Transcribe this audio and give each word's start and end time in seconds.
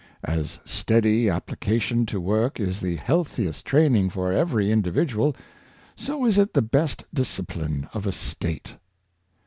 As 0.23 0.59
steady 0.65 1.25
applica 1.25 1.79
tion 1.79 2.07
to 2.07 2.19
work 2.19 2.59
is 2.59 2.79
the 2.79 2.95
healthiest 2.95 3.65
training 3.65 4.09
for 4.09 4.31
every 4.33 4.71
indi 4.71 4.89
vidual, 4.89 5.35
so 5.95 6.25
is 6.25 6.39
it 6.39 6.55
the 6.55 6.61
best 6.63 7.05
discipline 7.13 7.87
of 7.93 8.07
a 8.07 8.11
state. 8.11 8.77